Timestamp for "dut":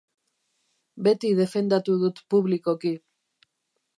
2.05-2.23